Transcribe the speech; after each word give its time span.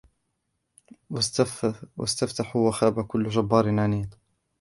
واستفتحوا 1.99 2.63
وخاب 2.67 3.05
كل 3.05 3.29
جبار 3.29 3.79
عنيد 3.79 4.15